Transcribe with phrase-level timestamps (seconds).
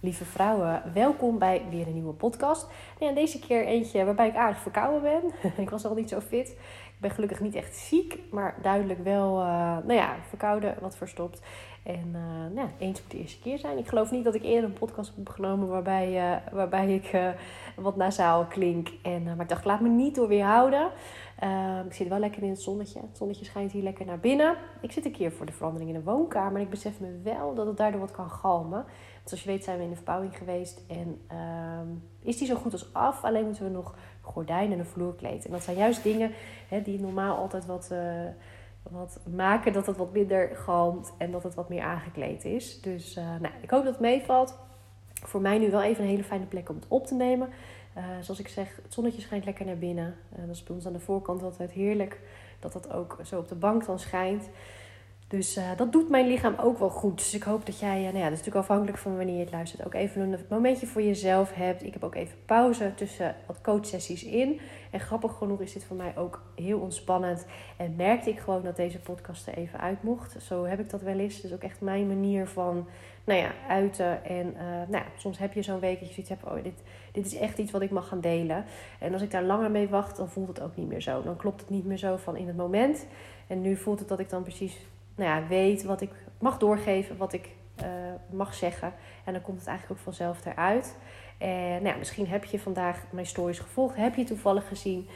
[0.00, 2.66] lieve vrouwen, welkom bij weer een nieuwe podcast.
[2.98, 5.52] En deze keer eentje waarbij ik aardig verkouden ben.
[5.64, 6.48] ik was al niet zo fit.
[6.48, 11.42] Ik ben gelukkig niet echt ziek, maar duidelijk wel, uh, nou ja, verkouden, wat verstopt.
[11.82, 13.78] En uh, nou, eens moet de eerste keer zijn.
[13.78, 17.34] Ik geloof niet dat ik eerder een podcast heb opgenomen waarbij, uh, waarbij ik
[17.76, 18.88] wat nasaal klink.
[19.02, 20.90] En, maar ik dacht, laat me niet door weerhouden.
[21.42, 23.00] Uh, ik zit wel lekker in het zonnetje.
[23.00, 24.56] Het zonnetje schijnt hier lekker naar binnen.
[24.80, 26.56] Ik zit een keer voor de verandering in de woonkamer.
[26.56, 28.84] En ik besef me wel dat het daardoor wat kan galmen.
[29.28, 30.80] Zoals je weet zijn we in de verbouwing geweest.
[30.86, 33.24] En uh, is die zo goed als af.
[33.24, 35.44] Alleen moeten we nog gordijnen en een vloerkleed.
[35.44, 36.32] En dat zijn juist dingen
[36.68, 38.24] hè, die normaal altijd wat, uh,
[38.82, 41.12] wat maken dat het wat minder galmt.
[41.18, 42.80] En dat het wat meer aangekleed is.
[42.80, 44.58] Dus uh, nou, ik hoop dat het meevalt.
[45.12, 47.48] Voor mij nu wel even een hele fijne plek om het op te nemen.
[47.96, 50.14] Uh, zoals ik zeg, het zonnetje schijnt lekker naar binnen.
[50.36, 52.20] Dat is bij ons aan de voorkant altijd heerlijk.
[52.60, 54.48] Dat dat ook zo op de bank dan schijnt.
[55.28, 57.18] Dus uh, dat doet mijn lichaam ook wel goed.
[57.18, 59.52] Dus ik hoop dat jij, nou ja, dat is natuurlijk afhankelijk van wanneer je het
[59.52, 61.82] luistert, ook even een momentje voor jezelf hebt.
[61.82, 64.60] Ik heb ook even pauze tussen wat coachsessies in.
[64.90, 67.46] En grappig genoeg is dit voor mij ook heel ontspannend.
[67.76, 70.42] En merkte ik gewoon dat deze podcast er even uit mocht.
[70.42, 71.40] Zo heb ik dat wel eens.
[71.40, 72.86] Dus ook echt mijn manier van
[73.24, 74.24] nou ja, uiten.
[74.24, 76.82] En uh, nou ja, soms heb je zo'n week dat je zoiets hebt, oh, dit,
[77.12, 78.64] dit is echt iets wat ik mag gaan delen.
[78.98, 81.22] En als ik daar langer mee wacht, dan voelt het ook niet meer zo.
[81.22, 83.06] Dan klopt het niet meer zo van in het moment.
[83.46, 84.76] En nu voelt het dat ik dan precies
[85.18, 87.48] nou ja, weet wat ik mag doorgeven, wat ik
[87.82, 87.86] uh,
[88.30, 88.92] mag zeggen.
[89.24, 90.96] En dan komt het eigenlijk ook vanzelf eruit.
[91.38, 93.96] En nou ja, misschien heb je vandaag mijn stories gevolgd.
[93.96, 95.08] Heb je toevallig gezien.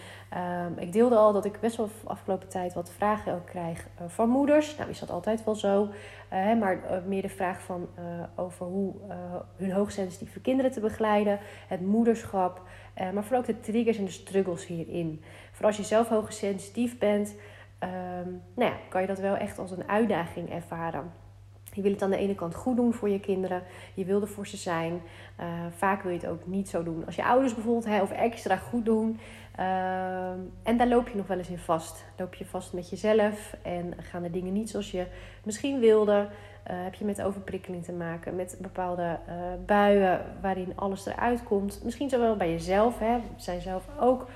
[0.66, 4.08] Um, ik deelde al dat ik best wel afgelopen tijd wat vragen ook krijg uh,
[4.08, 4.76] van moeders.
[4.76, 5.88] Nou is dat altijd wel zo.
[6.32, 7.88] Uh, maar uh, meer de vraag van
[8.36, 8.94] over hoe
[9.56, 11.38] hun hoogsensitieve kinderen te begeleiden.
[11.68, 12.62] Het moederschap.
[13.12, 15.22] maar vooral ook de triggers en de struggles hierin.
[15.52, 17.34] Voor als je zelf hoogsensitief bent.
[17.82, 21.12] Um, nou ja, kan je dat wel echt als een uitdaging ervaren.
[21.72, 23.62] Je wil het aan de ene kant goed doen voor je kinderen.
[23.94, 24.92] Je wil er voor ze zijn.
[25.40, 28.10] Uh, vaak wil je het ook niet zo doen als je ouders bijvoorbeeld, hè, of
[28.10, 29.18] extra goed doen.
[29.58, 30.30] Uh,
[30.62, 32.04] en daar loop je nog wel eens in vast.
[32.16, 35.06] Loop je vast met jezelf en gaan de dingen niet zoals je
[35.44, 36.28] misschien wilde.
[36.70, 39.34] Uh, heb je met overprikkeling te maken, met bepaalde uh,
[39.66, 41.80] buien waarin alles eruit komt.
[41.84, 43.18] Misschien zowel bij jezelf, hè.
[43.36, 44.26] Zijn zelf ook,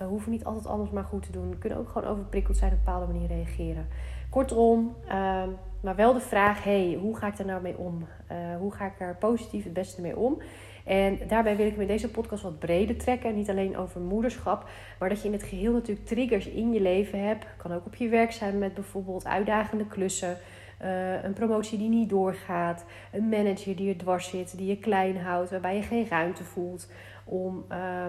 [0.00, 1.58] uh, hoeven niet altijd alles maar goed te doen.
[1.58, 3.86] Kunnen ook gewoon overprikkeld zijn op bepaalde manier reageren.
[4.30, 5.42] Kortom, uh,
[5.80, 8.06] maar wel de vraag: hey, hoe ga ik daar nou mee om?
[8.32, 10.42] Uh, hoe ga ik er positief het beste mee om?
[10.84, 13.34] En daarbij wil ik met deze podcast wat breder trekken.
[13.34, 14.68] Niet alleen over moederschap,
[14.98, 17.46] maar dat je in het geheel natuurlijk triggers in je leven hebt.
[17.56, 20.36] Kan ook op je werk zijn met bijvoorbeeld uitdagende klussen.
[20.82, 22.84] Uh, een promotie die niet doorgaat.
[23.12, 26.90] Een manager die er dwars zit, die je klein houdt, waarbij je geen ruimte voelt
[27.24, 28.06] om uh,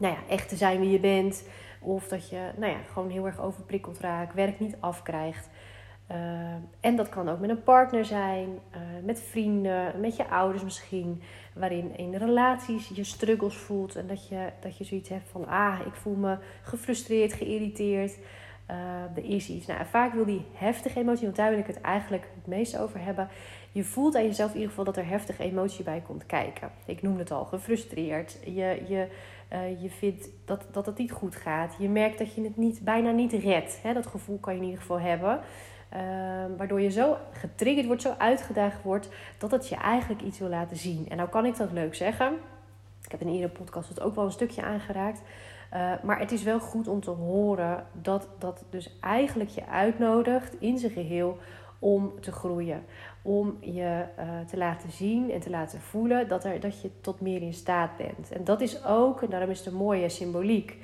[0.00, 1.44] nou ja, echt te zijn wie je bent.
[1.80, 5.48] Of dat je nou ja, gewoon heel erg overprikkeld raakt, werk niet afkrijgt.
[6.10, 6.16] Uh,
[6.80, 11.22] en dat kan ook met een partner zijn, uh, met vrienden, met je ouders misschien.
[11.54, 15.46] Waarin in relaties je struggles voelt en dat je, dat je zoiets hebt van...
[15.46, 18.18] ah, ik voel me gefrustreerd, geïrriteerd.
[18.70, 18.76] Uh,
[19.16, 19.66] er is iets.
[19.66, 23.04] Nou, vaak wil die heftige emotie, want daar wil ik het eigenlijk het meest over
[23.04, 23.28] hebben.
[23.72, 26.70] Je voelt aan jezelf in ieder geval dat er heftige emotie bij komt kijken.
[26.84, 28.38] Ik noemde het al, gefrustreerd.
[28.44, 29.08] Je, je,
[29.52, 31.74] uh, je vindt dat, dat het niet goed gaat.
[31.78, 33.78] Je merkt dat je het niet, bijna niet redt.
[33.82, 33.92] Hè?
[33.92, 35.40] Dat gevoel kan je in ieder geval hebben.
[35.94, 36.00] Uh,
[36.56, 40.76] waardoor je zo getriggerd wordt, zo uitgedaagd wordt, dat het je eigenlijk iets wil laten
[40.76, 41.08] zien.
[41.08, 42.32] En nou kan ik dat leuk zeggen.
[43.04, 45.22] Ik heb in iedere podcast het ook wel een stukje aangeraakt.
[45.74, 50.60] Uh, maar het is wel goed om te horen dat dat dus eigenlijk je uitnodigt
[50.60, 51.38] in zijn geheel
[51.78, 52.84] om te groeien.
[53.22, 57.20] Om je uh, te laten zien en te laten voelen dat, er, dat je tot
[57.20, 58.32] meer in staat bent.
[58.32, 60.76] En dat is ook, en daarom is het een mooie symboliek.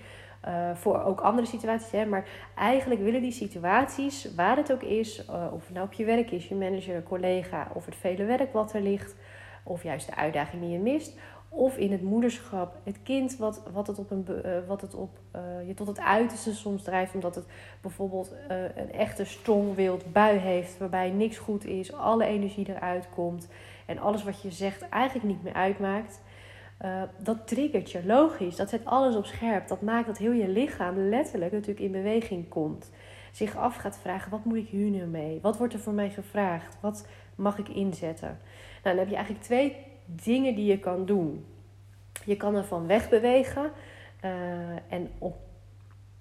[0.49, 1.91] Uh, voor ook andere situaties.
[1.91, 2.07] Hè?
[2.07, 6.05] Maar eigenlijk willen die situaties, waar het ook is, uh, of het nou op je
[6.05, 9.17] werk is, je manager, collega, of het vele werk wat er ligt,
[9.63, 11.19] of juist de uitdaging die je mist,
[11.49, 15.19] of in het moederschap, het kind wat, wat, het op een, uh, wat het op,
[15.67, 17.45] je tot het uiterste soms drijft, omdat het
[17.81, 18.33] bijvoorbeeld
[18.75, 23.49] een echte strong-wild bui heeft, waarbij niks goed is, alle energie eruit komt
[23.87, 26.21] en alles wat je zegt eigenlijk niet meer uitmaakt.
[27.19, 28.57] Dat triggert je, logisch.
[28.57, 29.69] Dat zet alles op scherp.
[29.69, 32.91] Dat maakt dat heel je lichaam letterlijk natuurlijk in beweging komt.
[33.33, 35.39] Zich af gaat vragen, wat moet ik hier nu mee?
[35.43, 36.77] Wat wordt er voor mij gevraagd?
[36.81, 38.39] Wat mag ik inzetten?
[38.83, 39.77] Nou, dan heb je eigenlijk twee
[40.07, 41.47] dingen die je kan doen.
[42.25, 43.71] Je kan ervan wegbewegen.
[44.25, 44.31] Uh,
[44.89, 45.37] en op,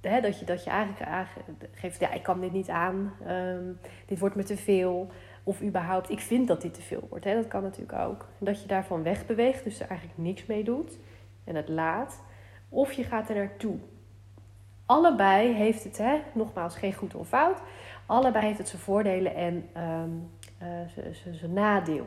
[0.01, 3.13] dat, je, dat je eigenlijk aangeeft, ja, ik kan dit niet aan.
[3.27, 5.09] Um, dit wordt me te veel.
[5.43, 7.25] Of überhaupt, ik vind dat dit te veel wordt.
[7.25, 8.27] Dat kan natuurlijk ook.
[8.37, 10.97] Dat je daarvan wegbeweegt, dus er eigenlijk niks mee doet.
[11.43, 12.23] En het laat.
[12.69, 13.77] Of je gaat er naartoe.
[14.85, 17.61] Allebei heeft het, hè, nogmaals, geen goed of fout.
[18.05, 20.29] Allebei heeft het zijn voordelen en um,
[20.61, 22.05] uh, zijn nadeel.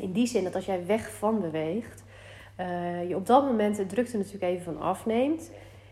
[0.00, 2.04] In die zin dat als jij weg van beweegt,
[2.60, 5.50] uh, je op dat moment de drukte natuurlijk even van afneemt.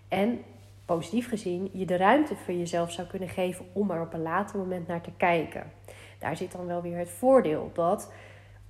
[0.09, 0.43] En
[0.85, 4.59] positief gezien, je de ruimte voor jezelf zou kunnen geven om er op een later
[4.59, 5.73] moment naar te kijken.
[6.19, 8.11] Daar zit dan wel weer het voordeel dat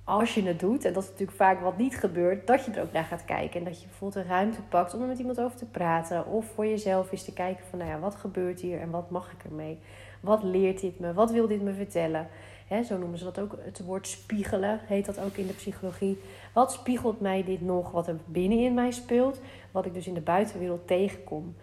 [0.07, 2.81] als je het doet, en dat is natuurlijk vaak wat niet gebeurt, dat je er
[2.81, 3.59] ook naar gaat kijken.
[3.59, 6.27] En dat je bijvoorbeeld een ruimte pakt om er met iemand over te praten.
[6.27, 9.31] Of voor jezelf eens te kijken van, nou ja, wat gebeurt hier en wat mag
[9.31, 9.79] ik ermee?
[10.19, 11.13] Wat leert dit me?
[11.13, 12.27] Wat wil dit me vertellen?
[12.69, 13.57] Zo noemen ze dat ook.
[13.59, 16.21] Het woord spiegelen heet dat ook in de psychologie.
[16.53, 17.91] Wat spiegelt mij dit nog?
[17.91, 19.39] Wat er binnen in mij speelt?
[19.71, 21.55] Wat ik dus in de buitenwereld tegenkom.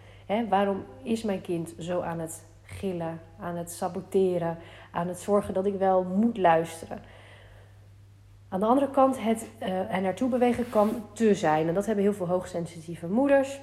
[0.49, 4.57] waarom is mijn kind zo aan het gillen, aan het saboteren,
[4.91, 7.01] aan het zorgen dat ik wel moet luisteren?
[8.49, 11.67] Aan de andere kant, het uh, er naartoe bewegen kan te zijn.
[11.67, 13.59] En dat hebben heel veel hoogsensitieve moeders.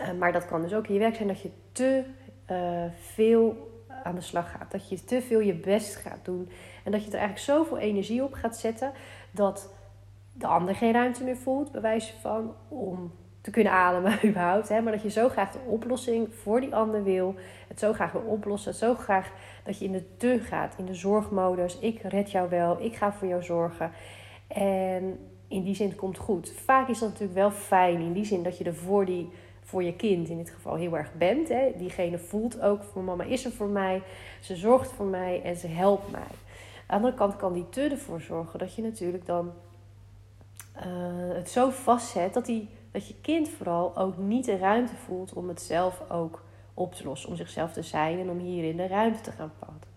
[0.00, 2.04] Uh, maar dat kan dus ook in je werk zijn dat je te
[2.50, 3.74] uh, veel
[4.06, 4.70] aan de slag gaat.
[4.70, 6.50] Dat je te veel je best gaat doen.
[6.84, 8.92] En dat je er eigenlijk zoveel energie op gaat zetten
[9.30, 9.74] dat
[10.32, 14.68] de ander geen ruimte meer voelt, bij wijze van om te kunnen ademen überhaupt.
[14.68, 14.80] Hè?
[14.80, 17.34] Maar dat je zo graag de oplossing voor die ander wil.
[17.68, 18.70] Het zo graag wil oplossen.
[18.70, 19.32] Het zo graag
[19.64, 21.78] dat je in de te gaat, in de zorgmodus.
[21.78, 23.90] Ik red jou wel, ik ga voor jou zorgen.
[24.48, 25.18] En
[25.48, 26.52] in die zin komt goed.
[26.64, 29.30] Vaak is dat natuurlijk wel fijn in die zin dat je er voor, die,
[29.66, 31.48] voor je kind in dit geval heel erg bent.
[31.48, 31.72] Hè?
[31.76, 34.02] Diegene voelt ook voor mama is er voor mij.
[34.40, 36.20] Ze zorgt voor mij en ze helpt mij.
[36.20, 39.52] Aan de andere kant kan die te ervoor zorgen dat je natuurlijk dan
[40.76, 40.82] uh,
[41.34, 45.48] het zo vastzet dat, die, dat je kind vooral ook niet de ruimte voelt om
[45.48, 46.42] het zelf ook
[46.74, 47.28] op te lossen.
[47.28, 49.90] Om zichzelf te zijn en om hierin de ruimte te gaan vatten.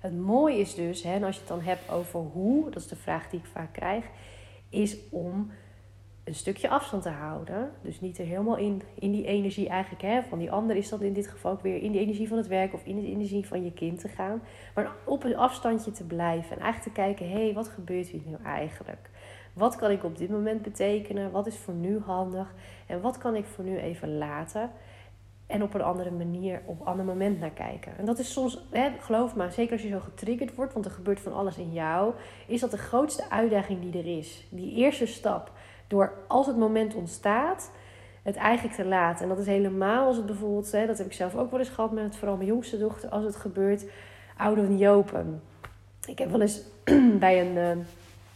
[0.00, 2.88] Het mooie is dus, hè, en als je het dan hebt over hoe, dat is
[2.88, 4.04] de vraag die ik vaak krijg,
[4.68, 5.50] is om
[6.24, 7.70] een stukje afstand te houden.
[7.82, 11.00] Dus niet er helemaal in, in die energie eigenlijk hè, van die ander is dat
[11.00, 13.46] in dit geval ook weer in die energie van het werk of in de energie
[13.46, 14.42] van je kind te gaan.
[14.74, 18.22] Maar op een afstandje te blijven en eigenlijk te kijken, hé, hey, wat gebeurt hier
[18.26, 19.10] nu eigenlijk?
[19.52, 21.30] Wat kan ik op dit moment betekenen?
[21.30, 22.54] Wat is voor nu handig?
[22.86, 24.70] En wat kan ik voor nu even laten?
[25.46, 27.98] En op een andere manier, op een ander moment naar kijken.
[27.98, 30.90] En dat is soms, hè, geloof me, zeker als je zo getriggerd wordt, want er
[30.90, 32.14] gebeurt van alles in jou,
[32.46, 34.46] is dat de grootste uitdaging die er is.
[34.50, 35.52] Die eerste stap.
[35.92, 37.70] Door als het moment ontstaat,
[38.22, 39.22] het eigenlijk te laten.
[39.22, 41.68] En dat is helemaal als het bijvoorbeeld, hè, dat heb ik zelf ook wel eens
[41.68, 43.84] gehad met vooral mijn jongste dochter, als het gebeurt,
[44.38, 45.42] of the open.
[46.06, 46.62] Ik heb wel eens
[47.24, 47.78] bij een.
[47.78, 47.84] Uh,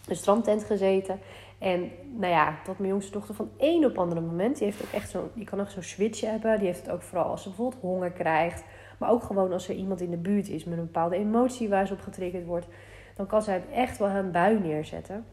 [0.07, 1.19] een strandtent gezeten.
[1.59, 4.93] En nou ja, dat mijn jongste dochter van één op andere moment, die heeft ook
[4.93, 6.59] echt zo'n, die kan ook zo'n switch hebben.
[6.59, 8.65] Die heeft het ook vooral als ze bijvoorbeeld honger krijgt.
[8.99, 11.87] Maar ook gewoon als er iemand in de buurt is met een bepaalde emotie waar
[11.87, 12.67] ze op getriggerd wordt.
[13.15, 15.25] Dan kan zij echt wel een bui neerzetten.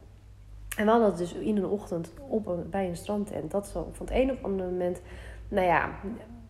[0.77, 3.51] En we hadden dat dus in een ochtend op een, bij een strandtent.
[3.51, 5.01] Dat zo van het een op andere moment,
[5.47, 5.89] nou ja,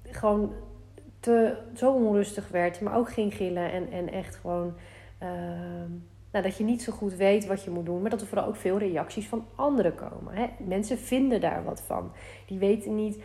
[0.04, 0.54] gewoon
[1.20, 2.82] te, zo onrustig werd.
[2.82, 4.74] Maar ook ging gillen en, en echt gewoon...
[5.24, 5.30] Uh,
[6.32, 8.48] nou, dat je niet zo goed weet wat je moet doen, maar dat er vooral
[8.48, 10.34] ook veel reacties van anderen komen.
[10.34, 10.48] Hè?
[10.58, 12.12] Mensen vinden daar wat van.
[12.48, 13.24] Die weten niet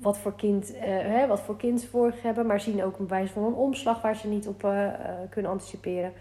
[0.00, 3.08] wat voor kind, uh, hè, wat voor kind ze vorig hebben, maar zien ook een
[3.08, 4.88] wijze van een omslag waar ze niet op uh,
[5.30, 6.12] kunnen anticiperen.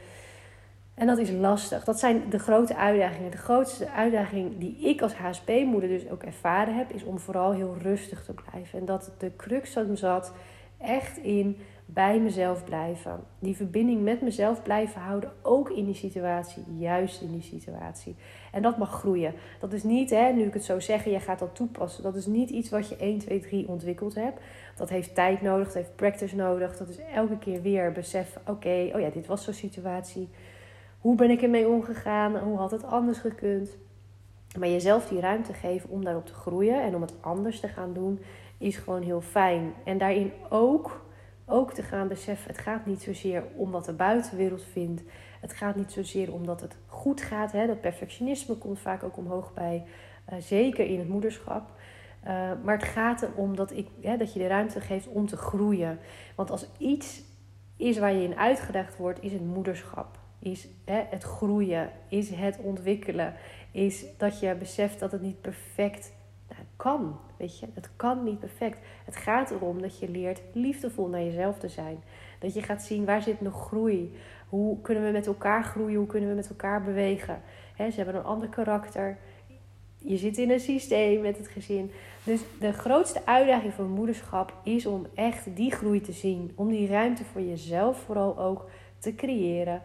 [0.99, 1.83] En dat is lastig.
[1.83, 3.31] Dat zijn de grote uitdagingen.
[3.31, 7.75] De grootste uitdaging die ik als HSP-moeder dus ook ervaren heb, is om vooral heel
[7.81, 8.79] rustig te blijven.
[8.79, 10.33] En dat de crux zat
[10.77, 13.19] echt in bij mezelf blijven.
[13.39, 18.15] Die verbinding met mezelf blijven houden, ook in die situatie, juist in die situatie.
[18.51, 19.33] En dat mag groeien.
[19.59, 22.03] Dat is niet, hè, nu ik het zo zeg, je gaat dat toepassen.
[22.03, 24.41] Dat is niet iets wat je 1, 2, 3 ontwikkeld hebt.
[24.75, 26.77] Dat heeft tijd nodig, dat heeft practice nodig.
[26.77, 30.29] Dat is elke keer weer beseffen, oké, oh ja, dit was zo'n situatie.
[30.99, 32.37] Hoe ben ik ermee omgegaan?
[32.37, 33.77] Hoe had het anders gekund?
[34.57, 37.93] Maar jezelf die ruimte geven om daarop te groeien en om het anders te gaan
[37.93, 38.19] doen,
[38.57, 39.73] is gewoon heel fijn.
[39.83, 41.07] En daarin ook
[41.49, 45.03] ook te gaan beseffen, het gaat niet zozeer om wat de buitenwereld vindt.
[45.41, 47.51] Het gaat niet zozeer omdat het goed gaat.
[47.51, 47.67] Hè.
[47.67, 49.85] Dat perfectionisme komt vaak ook omhoog bij,
[50.29, 51.71] uh, zeker in het moederschap.
[52.23, 55.37] Uh, maar het gaat erom dat, ik, hè, dat je de ruimte geeft om te
[55.37, 55.99] groeien.
[56.35, 57.23] Want als iets
[57.75, 60.18] is waar je in uitgedaagd wordt, is het moederschap.
[60.39, 63.33] Is hè, het groeien, is het ontwikkelen.
[63.71, 66.13] Is dat je beseft dat het niet perfect
[66.49, 67.19] nou, kan.
[67.37, 68.77] Weet je, het kan niet perfect.
[69.05, 72.03] Het gaat erom dat je leert liefdevol naar jezelf te zijn.
[72.39, 74.17] Dat je gaat zien waar zit nog groei.
[74.49, 75.97] Hoe kunnen we met elkaar groeien?
[75.97, 77.41] Hoe kunnen we met elkaar bewegen?
[77.77, 79.17] ze hebben een ander karakter.
[79.97, 81.91] Je zit in een systeem met het gezin.
[82.23, 86.51] Dus de grootste uitdaging voor moederschap is om echt die groei te zien.
[86.55, 88.69] Om die ruimte voor jezelf vooral ook
[88.99, 89.81] te creëren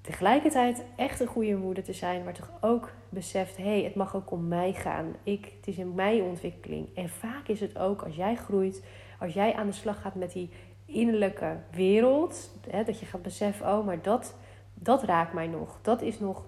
[0.00, 4.16] tegelijkertijd echt een goede moeder te zijn, maar toch ook beseft: hé, hey, het mag
[4.16, 5.14] ook om mij gaan.
[5.22, 6.88] Ik, het is in mijn ontwikkeling.
[6.94, 8.84] En vaak is het ook als jij groeit,
[9.18, 10.50] als jij aan de slag gaat met die
[10.84, 14.34] innerlijke wereld, hè, dat je gaat beseffen: oh, maar dat,
[14.74, 15.78] dat raakt mij nog.
[15.82, 16.44] Dat is nog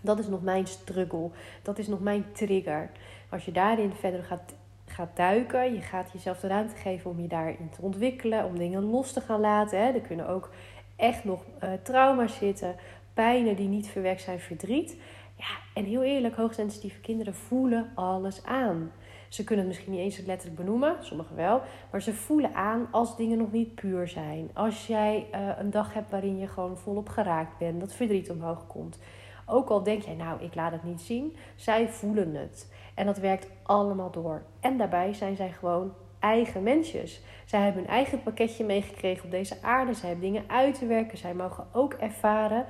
[0.00, 1.30] Dat is nog mijn struggle.
[1.62, 2.90] Dat is nog mijn trigger.
[3.28, 4.54] Als je daarin verder gaat,
[4.86, 8.82] gaat duiken, je gaat jezelf de ruimte geven om je daarin te ontwikkelen, om dingen
[8.82, 9.78] los te gaan laten.
[9.78, 9.92] Hè.
[9.92, 10.50] Er kunnen ook
[10.98, 12.76] echt nog uh, trauma's zitten,
[13.14, 14.96] pijnen die niet verwerkt zijn, verdriet.
[15.36, 18.92] Ja, en heel eerlijk, hoogsensitieve kinderen voelen alles aan.
[19.28, 21.62] Ze kunnen het misschien niet eens letterlijk benoemen, sommigen wel.
[21.90, 24.50] Maar ze voelen aan als dingen nog niet puur zijn.
[24.52, 28.66] Als jij uh, een dag hebt waarin je gewoon volop geraakt bent, dat verdriet omhoog
[28.66, 28.98] komt.
[29.46, 32.72] Ook al denk jij, nou, ik laat het niet zien, zij voelen het.
[32.94, 34.42] En dat werkt allemaal door.
[34.60, 37.20] En daarbij zijn zij gewoon eigen mensjes.
[37.44, 39.94] Zij hebben hun eigen pakketje meegekregen op deze aarde.
[39.94, 41.18] Zij hebben dingen uit te werken.
[41.18, 42.66] Zij mogen ook ervaren.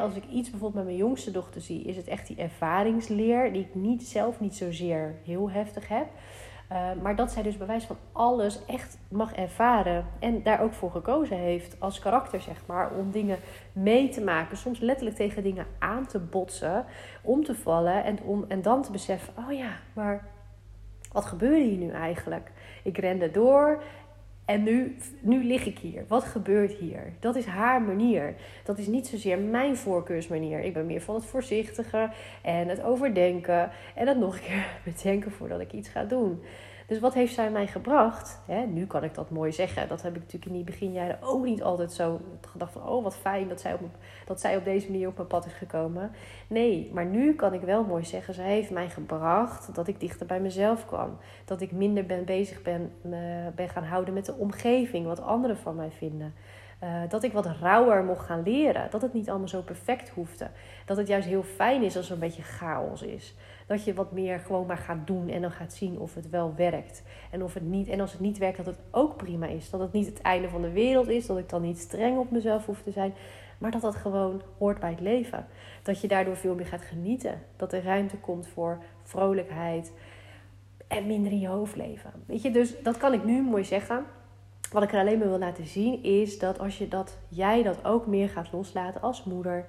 [0.00, 3.62] als ik iets bijvoorbeeld met mijn jongste dochter zie, is het echt die ervaringsleer die
[3.62, 6.06] ik niet, zelf niet zozeer heel heftig heb.
[6.72, 10.06] Uh, maar dat zij dus bewijs van alles echt mag ervaren.
[10.18, 12.90] En daar ook voor gekozen heeft als karakter, zeg maar.
[12.90, 13.38] Om dingen
[13.72, 14.56] mee te maken.
[14.56, 16.84] Soms letterlijk tegen dingen aan te botsen.
[17.22, 18.04] Om te vallen.
[18.04, 20.26] En, om, en dan te beseffen: oh ja, maar
[21.14, 22.50] wat gebeurde hier nu eigenlijk?
[22.82, 23.82] Ik rende door
[24.44, 26.04] en nu, nu lig ik hier.
[26.08, 27.12] Wat gebeurt hier?
[27.20, 28.34] Dat is haar manier.
[28.64, 30.60] Dat is niet zozeer mijn voorkeursmanier.
[30.60, 32.10] Ik ben meer van het voorzichtige
[32.42, 33.70] en het overdenken.
[33.94, 36.42] En het nog een keer bedenken voordat ik iets ga doen.
[36.86, 38.40] Dus wat heeft zij mij gebracht?
[38.46, 39.88] Hè, nu kan ik dat mooi zeggen.
[39.88, 42.88] Dat heb ik natuurlijk in die beginjaren ook niet altijd zo gedacht van...
[42.88, 43.80] oh, wat fijn dat zij, op,
[44.26, 46.10] dat zij op deze manier op mijn pad is gekomen.
[46.46, 48.34] Nee, maar nu kan ik wel mooi zeggen...
[48.34, 51.18] zij heeft mij gebracht dat ik dichter bij mezelf kwam.
[51.44, 55.06] Dat ik minder ben bezig ben, me, gaan houden met de omgeving.
[55.06, 56.34] Wat anderen van mij vinden.
[56.82, 58.90] Uh, dat ik wat rauwer mocht gaan leren.
[58.90, 60.50] Dat het niet allemaal zo perfect hoefde.
[60.84, 63.34] Dat het juist heel fijn is als er een beetje chaos is
[63.66, 66.54] dat je wat meer gewoon maar gaat doen en dan gaat zien of het wel
[66.56, 67.02] werkt.
[67.30, 69.70] En, of het niet, en als het niet werkt, dat het ook prima is.
[69.70, 72.30] Dat het niet het einde van de wereld is, dat ik dan niet streng op
[72.30, 73.14] mezelf hoef te zijn,
[73.58, 75.46] maar dat dat gewoon hoort bij het leven.
[75.82, 77.42] Dat je daardoor veel meer gaat genieten.
[77.56, 79.92] Dat er ruimte komt voor vrolijkheid
[80.88, 82.10] en minder in je hoofd leven.
[82.26, 84.04] Weet je, dus dat kan ik nu mooi zeggen.
[84.72, 87.84] Wat ik er alleen maar wil laten zien is dat als je dat, jij dat
[87.84, 89.66] ook meer gaat loslaten als moeder.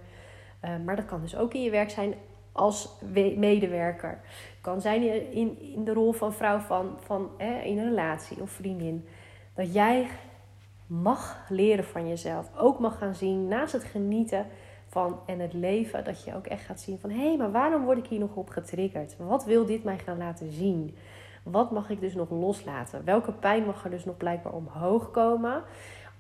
[0.64, 2.14] Uh, maar dat kan dus ook in je werk zijn
[2.56, 2.90] als
[3.36, 4.20] medewerker.
[4.62, 8.50] Kan zijn in, in de rol van vrouw van, van hè, in een relatie of
[8.50, 9.08] vriendin.
[9.54, 10.08] Dat jij
[10.88, 12.50] mag leren van jezelf.
[12.58, 14.46] Ook mag gaan zien naast het genieten
[14.88, 16.04] van en het leven.
[16.04, 18.36] Dat je ook echt gaat zien van hé, hey, maar waarom word ik hier nog
[18.36, 19.16] op getriggerd?
[19.18, 20.96] Wat wil dit mij gaan laten zien?
[21.44, 23.06] Wat mag ik dus nog loslaten?
[23.06, 25.64] Welke pijn mag er dus nog blijkbaar omhoog komen?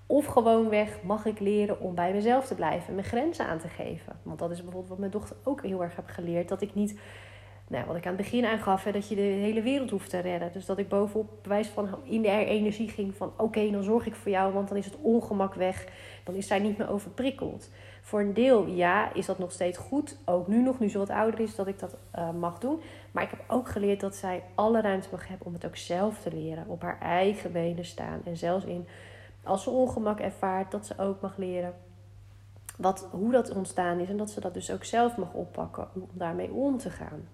[0.07, 3.67] Of gewoonweg mag ik leren om bij mezelf te blijven en mijn grenzen aan te
[3.67, 4.19] geven.
[4.23, 6.49] Want dat is bijvoorbeeld wat mijn dochter ook heel erg heb geleerd.
[6.49, 6.99] Dat ik niet,
[7.67, 10.19] nou, wat ik aan het begin aangaf, hè, dat je de hele wereld hoeft te
[10.19, 10.51] redden.
[10.51, 14.15] Dus dat ik bovenop bewijs van in de energie ging van oké, dan zorg ik
[14.15, 15.87] voor jou, want dan is het ongemak weg.
[16.23, 17.69] Dan is zij niet meer overprikkeld.
[18.01, 20.17] Voor een deel, ja, is dat nog steeds goed.
[20.25, 22.79] Ook nu nog, nu ze wat ouder is, dat ik dat uh, mag doen.
[23.11, 26.21] Maar ik heb ook geleerd dat zij alle ruimte mag hebben om het ook zelf
[26.21, 26.67] te leren.
[26.67, 28.21] Op haar eigen benen staan.
[28.25, 28.87] En zelfs in
[29.45, 31.73] als ze ongemak ervaart, dat ze ook mag leren
[32.77, 34.09] wat, hoe dat ontstaan is.
[34.09, 37.27] En dat ze dat dus ook zelf mag oppakken om daarmee om te gaan.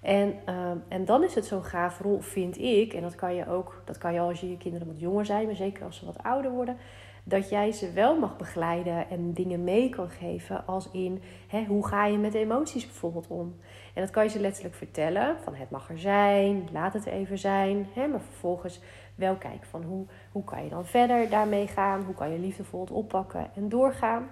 [0.00, 2.92] En, ehm, en dan is het zo'n gaaf rol, vind ik.
[2.92, 5.46] En dat kan je ook, dat kan je als je je kinderen wat jonger zijn,
[5.46, 6.76] maar zeker als ze wat ouder worden.
[7.24, 10.66] Dat jij ze wel mag begeleiden en dingen mee kan geven.
[10.66, 13.56] Als in hè, hoe ga je met emoties bijvoorbeeld om?
[13.94, 15.36] En dat kan je ze letterlijk vertellen.
[15.44, 17.86] Van het mag er zijn, laat het even zijn.
[17.94, 18.80] Hè, maar vervolgens
[19.14, 22.02] wel kijken van hoe, hoe kan je dan verder daarmee gaan?
[22.02, 24.28] Hoe kan je liefdevol het oppakken en doorgaan?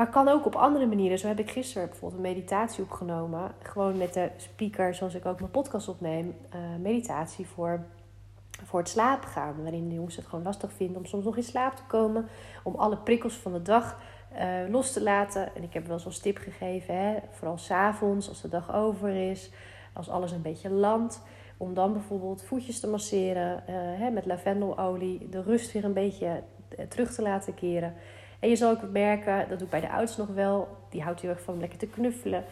[0.00, 1.18] Maar kan ook op andere manieren.
[1.18, 3.52] Zo heb ik gisteren bijvoorbeeld een meditatie opgenomen.
[3.62, 6.34] Gewoon met de speaker, zoals ik ook mijn podcast opneem.
[6.54, 7.84] Uh, meditatie voor,
[8.66, 9.62] voor het slapen gaan.
[9.62, 12.28] Waarin de jongens het gewoon lastig vinden om soms nog in slaap te komen.
[12.62, 14.00] Om alle prikkels van de dag
[14.32, 15.54] uh, los te laten.
[15.54, 16.94] En ik heb wel zo'n tip gegeven.
[16.94, 19.50] Hè, vooral s'avonds, als de dag over is.
[19.92, 21.22] Als alles een beetje landt.
[21.56, 25.28] Om dan bijvoorbeeld voetjes te masseren uh, hè, met lavendelolie.
[25.28, 27.94] De rust weer een beetje eh, terug te laten keren.
[28.40, 30.68] En je zal ook merken, dat doe ik bij de ouders nog wel.
[30.90, 32.44] Die houdt heel erg van lekker te knuffelen.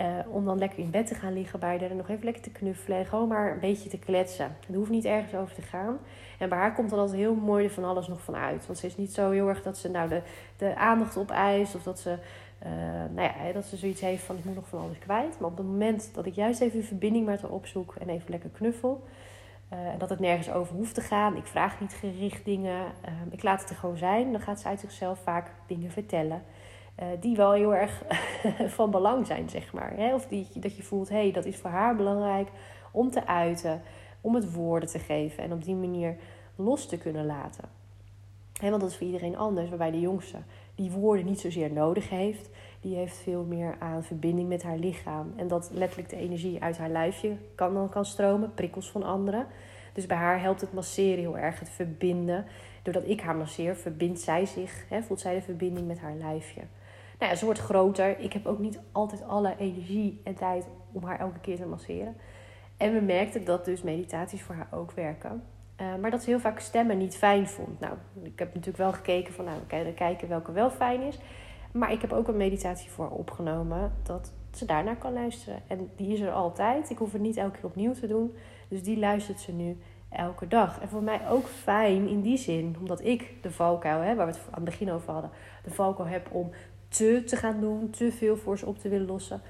[0.00, 2.42] Uh, om dan lekker in bed te gaan liggen bij haar en nog even lekker
[2.42, 2.98] te knuffelen.
[2.98, 4.56] En gewoon maar een beetje te kletsen.
[4.68, 5.98] Er hoeft niet ergens over te gaan.
[6.38, 8.66] En bij haar komt dan altijd heel mooi van alles nog van uit.
[8.66, 10.22] Want ze is niet zo heel erg dat ze nou de,
[10.56, 11.74] de aandacht op eist.
[11.74, 12.18] Of dat ze
[12.66, 12.70] uh,
[13.14, 15.40] nou ja, dat ze zoiets heeft van ik moet nog van alles kwijt.
[15.40, 18.30] Maar op het moment dat ik juist even een verbinding met haar opzoek en even
[18.30, 19.04] lekker knuffel.
[19.72, 21.36] Uh, en dat het nergens over hoeft te gaan.
[21.36, 22.84] Ik vraag niet gericht dingen.
[23.30, 24.32] Ik laat het er gewoon zijn.
[24.32, 26.42] Dan gaat ze uit zichzelf vaak dingen vertellen.
[27.00, 28.02] Uh, die wel heel erg
[28.76, 29.94] van belang zijn, zeg maar.
[30.14, 32.48] Of die, dat je voelt, hé, hey, dat is voor haar belangrijk
[32.90, 33.82] om te uiten.
[34.20, 35.42] Om het woorden te geven.
[35.42, 36.16] En op die manier
[36.56, 37.64] los te kunnen laten.
[38.60, 39.68] Want dat is voor iedereen anders.
[39.68, 40.38] Waarbij de jongste
[40.80, 42.50] die woorden niet zozeer nodig heeft.
[42.80, 45.32] die heeft veel meer aan verbinding met haar lichaam.
[45.36, 49.46] En dat letterlijk de energie uit haar lijfje kan, dan kan stromen, prikkels van anderen.
[49.92, 52.46] Dus bij haar helpt het masseren heel erg, het verbinden.
[52.82, 56.60] Doordat ik haar masseer, verbindt zij zich, hè, voelt zij de verbinding met haar lijfje.
[57.20, 58.18] Nou ze wordt groter.
[58.18, 62.16] Ik heb ook niet altijd alle energie en tijd om haar elke keer te masseren.
[62.76, 65.42] En we merkten dat dus meditaties voor haar ook werken.
[65.80, 67.80] Uh, maar dat ze heel vaak stemmen niet fijn vond.
[67.80, 71.18] Nou, ik heb natuurlijk wel gekeken van, nou, we kijken welke wel fijn is.
[71.72, 75.62] Maar ik heb ook een meditatie voor haar opgenomen dat ze daarnaar kan luisteren.
[75.66, 76.90] En die is er altijd.
[76.90, 78.34] Ik hoef het niet elke keer opnieuw te doen.
[78.68, 80.80] Dus die luistert ze nu elke dag.
[80.80, 84.40] En voor mij ook fijn in die zin, omdat ik de valkuil, waar we het
[84.46, 85.30] aan het begin over hadden,
[85.64, 86.50] de valkuil heb om
[86.90, 89.40] te te gaan doen, te veel voor ze op te willen lossen.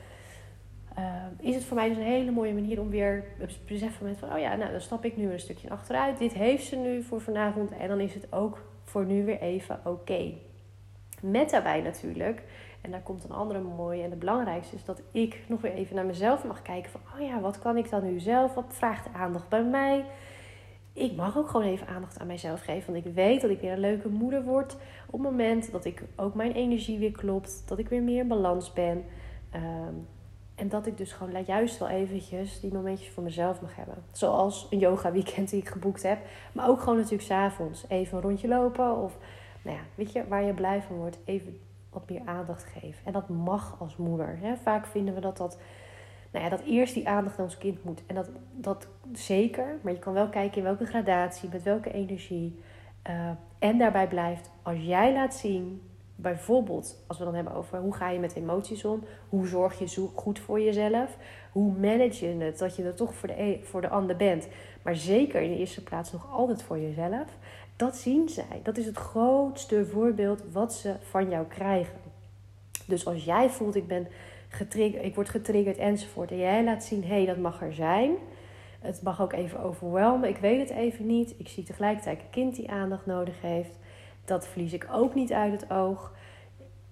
[0.99, 4.19] Uh, is het voor mij dus een hele mooie manier om weer te beseffen met
[4.19, 6.19] van, oh ja, nou dan stap ik nu een stukje achteruit.
[6.19, 9.81] Dit heeft ze nu voor vanavond en dan is het ook voor nu weer even
[9.85, 10.33] oké.
[11.21, 12.43] Met daarbij natuurlijk,
[12.81, 15.97] en daar komt een andere mooie en de belangrijkste is dat ik nog weer even
[15.97, 18.55] naar mezelf mag kijken van, oh ja, wat kan ik dan nu zelf?
[18.55, 20.05] Wat vraagt aandacht bij mij?
[20.93, 22.93] ik mag ook gewoon even aandacht aan mijzelf geven.
[22.93, 24.77] Want ik weet dat ik weer een leuke moeder word.
[25.11, 27.63] Op het moment dat ik ook mijn energie weer klopt.
[27.67, 29.05] Dat ik weer meer in balans ben.
[29.51, 29.95] Ehm,
[30.55, 33.95] en dat ik dus gewoon juist wel eventjes die momentjes voor mezelf mag hebben.
[34.13, 36.19] Zoals een yoga weekend die ik geboekt heb.
[36.53, 37.85] Maar ook gewoon natuurlijk s'avonds.
[37.89, 38.97] Even een rondje lopen.
[38.97, 39.17] Of
[39.63, 41.19] nou ja, weet je, waar je blij van wordt.
[41.25, 43.05] Even wat meer aandacht geven.
[43.05, 44.39] En dat mag als moeder.
[44.41, 44.57] Hè?
[44.57, 45.59] Vaak vinden we dat dat
[46.31, 48.03] nou ja, dat eerst die aandacht naar ons kind moet.
[48.07, 52.59] En dat, dat zeker, maar je kan wel kijken in welke gradatie, met welke energie.
[53.09, 55.83] Uh, en daarbij blijft, als jij laat zien,
[56.17, 60.09] bijvoorbeeld als we dan hebben over hoe ga je met emoties om, hoe zorg je
[60.15, 61.17] goed voor jezelf,
[61.53, 64.49] hoe manage je het dat je er toch voor de, e, voor de ander bent,
[64.83, 67.27] maar zeker in de eerste plaats nog altijd voor jezelf.
[67.77, 68.61] Dat zien zij.
[68.63, 71.99] Dat is het grootste voorbeeld wat ze van jou krijgen.
[72.87, 74.09] Dus als jij voelt, ik ben
[74.49, 76.31] getriggerd, ik word getriggerd enzovoort.
[76.31, 78.11] En jij laat zien, hé, hey, dat mag er zijn.
[78.81, 80.29] Het mag ook even overwelmen.
[80.29, 81.35] Ik weet het even niet.
[81.39, 83.79] Ik zie tegelijkertijd een kind die aandacht nodig heeft.
[84.25, 86.13] Dat verlies ik ook niet uit het oog.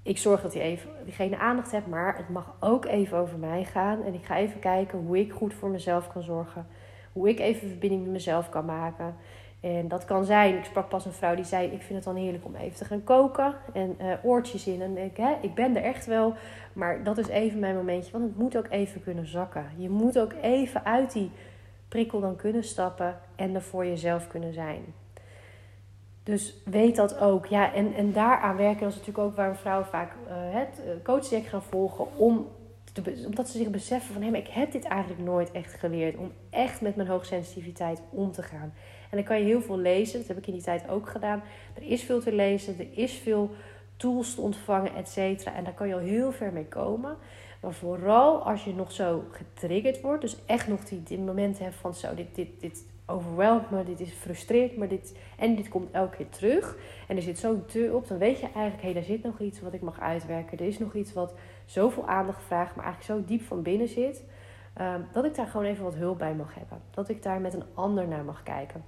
[0.03, 3.65] Ik zorg dat hij even, diegene aandacht heeft, maar het mag ook even over mij
[3.65, 4.03] gaan.
[4.03, 6.67] En ik ga even kijken hoe ik goed voor mezelf kan zorgen.
[7.12, 9.17] Hoe ik even verbinding met mezelf kan maken.
[9.61, 12.17] En dat kan zijn, ik sprak pas een vrouw die zei: Ik vind het dan
[12.17, 14.83] heerlijk om even te gaan koken en uh, oortjes in.
[14.83, 16.35] En ik, hè, ik ben er echt wel,
[16.73, 19.67] maar dat is even mijn momentje, want het moet ook even kunnen zakken.
[19.77, 21.31] Je moet ook even uit die
[21.88, 24.85] prikkel dan kunnen stappen en er voor jezelf kunnen zijn.
[26.22, 27.46] Dus weet dat ook.
[27.46, 31.62] Ja, en, en daaraan werken is natuurlijk ook waar vrouwen vaak uh, het coaching gaan
[31.62, 32.46] volgen om
[33.27, 36.33] omdat ze zich beseffen van hé, maar ik heb dit eigenlijk nooit echt geleerd om
[36.51, 38.72] echt met mijn hoogsensitiviteit om te gaan.
[39.11, 40.18] En dan kan je heel veel lezen.
[40.18, 41.42] Dat heb ik in die tijd ook gedaan.
[41.74, 42.79] Er is veel te lezen.
[42.79, 43.51] Er is veel
[43.96, 45.55] tools te ontvangen, et cetera.
[45.55, 47.16] En daar kan je al heel ver mee komen.
[47.61, 50.21] Maar vooral als je nog zo getriggerd wordt.
[50.21, 54.01] Dus echt nog die, die momenten hebt van zo, dit, dit, dit overweldigt me, dit
[54.01, 54.87] is frustreert me.
[54.87, 56.77] Dit, en dit komt elke keer terug.
[57.09, 58.09] En er zit zo'n deur op.
[58.09, 60.59] Dan weet je eigenlijk, hé, hey, daar zit nog iets wat ik mag uitwerken.
[60.59, 64.25] Er is nog iets wat zoveel aandacht vraagt, maar eigenlijk zo diep van binnen zit.
[64.75, 66.81] Ehm, dat ik daar gewoon even wat hulp bij mag hebben.
[66.90, 68.85] Dat ik daar met een ander naar mag kijken.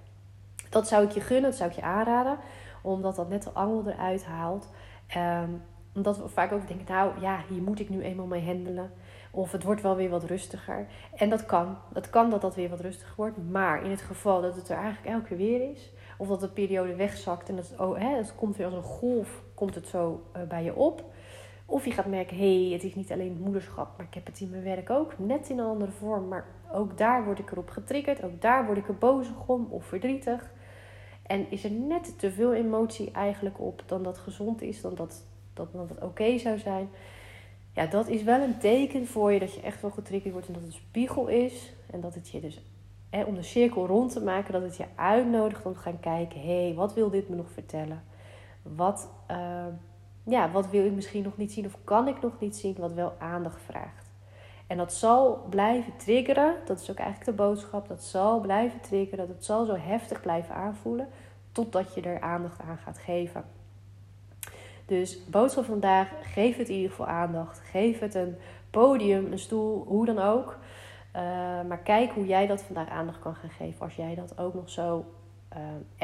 [0.71, 2.39] Dat zou ik je gunnen, dat zou ik je aanraden.
[2.83, 4.69] Omdat dat net de angel eruit haalt.
[5.17, 5.63] Um,
[5.95, 8.93] omdat we vaak ook denken, nou ja, hier moet ik nu eenmaal mee handelen.
[9.31, 10.87] Of het wordt wel weer wat rustiger.
[11.15, 11.77] En dat kan.
[11.93, 13.51] Dat kan dat dat weer wat rustiger wordt.
[13.51, 15.93] Maar in het geval dat het er eigenlijk elke keer weer is.
[16.19, 18.83] Of dat de periode wegzakt en dat het, oh, hè, het komt weer als een
[18.83, 21.05] golf, komt het zo uh, bij je op.
[21.67, 24.41] Of je gaat merken, hé, hey, het is niet alleen moederschap, maar ik heb het
[24.41, 25.19] in mijn werk ook.
[25.19, 28.25] Net in een andere vorm, maar ook daar word ik erop getriggerd.
[28.25, 30.51] Ook daar word ik er boos om of verdrietig.
[31.27, 35.27] En is er net te veel emotie eigenlijk op dan dat gezond is, dan dat,
[35.61, 36.89] dat, dat het oké zou zijn.
[37.75, 40.53] Ja, dat is wel een teken voor je dat je echt wel getriggerd wordt en
[40.53, 41.73] dat het een spiegel is.
[41.91, 42.61] En dat het je dus,
[43.11, 46.41] hè, om de cirkel rond te maken, dat het je uitnodigt om te gaan kijken:
[46.41, 48.03] hé, hey, wat wil dit me nog vertellen?
[48.63, 49.67] Wat, uh,
[50.25, 52.93] ja, wat wil ik misschien nog niet zien of kan ik nog niet zien, wat
[52.93, 54.11] wel aandacht vraagt?
[54.71, 56.55] En dat zal blijven triggeren.
[56.65, 57.89] Dat is ook eigenlijk de boodschap.
[57.89, 59.27] Dat zal blijven triggeren.
[59.27, 61.09] Dat het zal zo heftig blijven aanvoelen.
[61.53, 63.45] Totdat je er aandacht aan gaat geven.
[64.91, 66.09] Dus boodschap vandaag.
[66.23, 67.61] Geef het in ieder geval aandacht.
[67.61, 68.37] Geef het een
[68.71, 70.59] podium, een stoel, hoe dan ook.
[71.17, 71.23] Uh,
[71.69, 73.81] maar kijk hoe jij dat vandaag aandacht kan gaan geven.
[73.81, 75.05] Als jij dat ook nog zo
[75.57, 75.59] uh,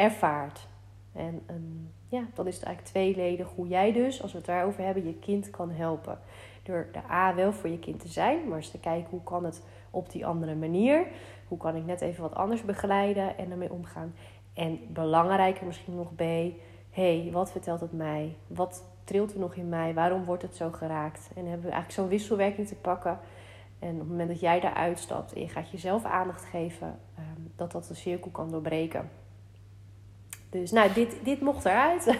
[0.04, 0.68] ervaart.
[1.12, 4.84] En um, ja, dan is het eigenlijk tweeledig hoe jij dus, als we het daarover
[4.84, 6.18] hebben, je kind kan helpen.
[6.62, 9.44] Door de A wel voor je kind te zijn, maar eens te kijken hoe kan
[9.44, 11.06] het op die andere manier.
[11.48, 14.14] Hoe kan ik net even wat anders begeleiden en ermee omgaan.
[14.54, 16.22] En belangrijker misschien nog B,
[16.96, 18.36] hey, wat vertelt het mij?
[18.46, 19.94] Wat trilt er nog in mij?
[19.94, 21.30] Waarom wordt het zo geraakt?
[21.34, 23.18] En hebben we eigenlijk zo'n wisselwerking te pakken.
[23.78, 27.40] En op het moment dat jij daar uitstapt en je gaat jezelf aandacht geven, ehm,
[27.56, 29.10] dat dat de cirkel kan doorbreken.
[30.50, 32.06] Dus nou, dit, dit mocht eruit.
[32.06, 32.16] uh,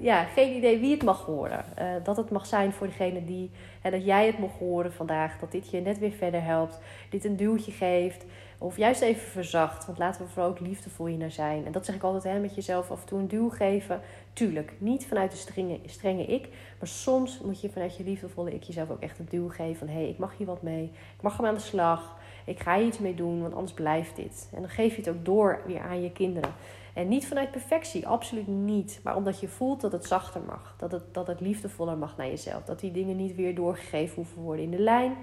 [0.10, 1.64] ja, geen idee wie het mag horen.
[1.78, 3.50] Uh, dat het mag zijn voor degene die,
[3.86, 5.38] uh, dat jij het mag horen vandaag.
[5.38, 6.80] Dat dit je net weer verder helpt.
[7.10, 8.24] Dit een duwtje geeft.
[8.60, 9.86] Of juist even verzacht.
[9.86, 11.66] Want laten we vooral ook liefdevol hier naar zijn.
[11.66, 14.00] En dat zeg ik altijd hè, met jezelf af en toe een duw geven.
[14.32, 16.48] Tuurlijk, niet vanuit de strenge, strenge ik.
[16.78, 19.76] Maar soms moet je vanuit je liefdevolle ik jezelf ook echt een duw geven.
[19.76, 20.84] Van hé, hey, ik mag hier wat mee.
[21.16, 22.16] Ik mag hem aan de slag.
[22.44, 24.50] Ik ga hier iets mee doen, want anders blijft dit.
[24.54, 26.50] En dan geef je het ook door weer aan je kinderen.
[26.94, 29.00] En niet vanuit perfectie, absoluut niet.
[29.02, 30.74] Maar omdat je voelt dat het zachter mag.
[30.78, 32.64] Dat het, dat het liefdevoller mag naar jezelf.
[32.64, 35.16] Dat die dingen niet weer doorgegeven hoeven worden in de lijn,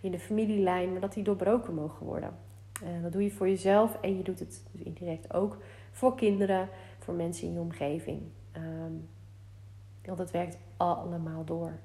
[0.00, 0.92] in de familielijn.
[0.92, 2.50] Maar dat die doorbroken mogen worden.
[2.84, 5.58] En dat doe je voor jezelf en je doet het dus indirect ook
[5.90, 6.68] voor kinderen,
[6.98, 8.22] voor mensen in je omgeving.
[8.56, 9.08] Um,
[10.04, 11.78] want het werkt allemaal door.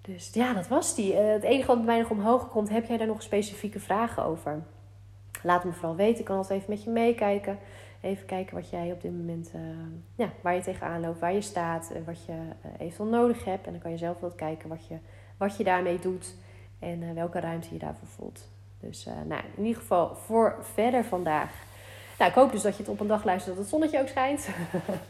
[0.00, 1.12] Dus ja, dat was die.
[1.12, 4.24] Uh, het enige wat bij mij nog omhoog komt, heb jij daar nog specifieke vragen
[4.24, 4.62] over?
[5.42, 6.18] Laat me vooral weten.
[6.18, 7.58] Ik kan altijd even met je meekijken.
[8.00, 9.60] Even kijken wat jij op dit moment, uh,
[10.14, 12.38] ja, waar je tegenaan loopt, waar je staat, uh, wat je
[12.78, 13.66] eventueel nodig hebt.
[13.66, 14.98] En dan kan je zelf wat kijken wat je,
[15.36, 16.34] wat je daarmee doet
[16.78, 18.48] en welke ruimte je daarvoor voelt.
[18.80, 21.50] Dus nou, in ieder geval voor verder vandaag.
[22.18, 24.08] Nou, ik hoop dus dat je het op een dag luistert dat het zonnetje ook
[24.08, 24.48] schijnt.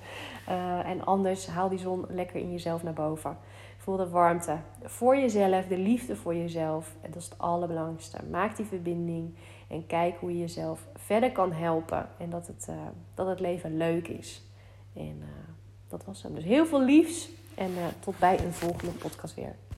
[0.92, 3.36] en anders haal die zon lekker in jezelf naar boven.
[3.76, 6.94] Voel de warmte voor jezelf, de liefde voor jezelf.
[7.00, 8.18] En dat is het allerbelangrijkste.
[8.30, 9.34] Maak die verbinding
[9.68, 12.08] en kijk hoe je jezelf verder kan helpen.
[12.18, 12.76] En dat het, uh,
[13.14, 14.42] dat het leven leuk is.
[14.94, 15.22] En
[15.88, 16.34] dat was hem.
[16.34, 19.54] Dus heel veel liefs en tot bij een volgende podcast weer.